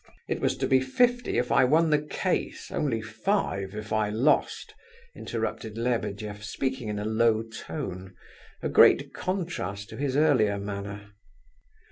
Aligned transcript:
"It 0.27 0.41
was 0.41 0.57
to 0.57 0.67
be 0.67 0.79
fifty 0.79 1.37
if 1.37 1.51
I 1.51 1.63
won 1.63 1.91
the 1.91 2.01
case, 2.01 2.71
only 2.71 3.03
five 3.03 3.75
if 3.75 3.93
I 3.93 4.09
lost," 4.09 4.73
interrupted 5.15 5.77
Lebedeff, 5.77 6.43
speaking 6.43 6.87
in 6.87 6.97
a 6.97 7.05
low 7.05 7.43
tone, 7.43 8.15
a 8.63 8.69
great 8.69 9.13
contrast 9.13 9.89
to 9.89 9.97
his 9.97 10.17
earlier 10.17 10.57
manner. 10.57 11.11